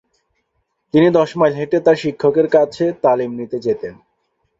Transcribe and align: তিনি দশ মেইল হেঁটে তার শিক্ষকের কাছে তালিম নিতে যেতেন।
তিনি 0.93 1.07
দশ 1.11 1.29
মেইল 1.39 1.53
হেঁটে 1.55 1.77
তার 1.85 1.97
শিক্ষকের 2.03 2.47
কাছে 2.47 2.85
তালিম 3.03 3.31
নিতে 3.39 3.57
যেতেন। 3.59 3.93